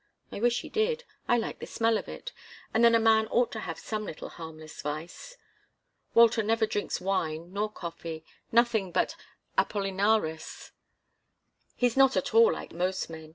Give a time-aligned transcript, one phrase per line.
[0.31, 2.31] I wish he did I like the smell of it,
[2.73, 5.37] and then a man ought to have some little harmless vice.
[6.15, 9.15] Walter never drinks wine, nor coffee nothing but
[9.59, 10.71] Apollinaris.
[11.75, 13.29] He's not at all like most men.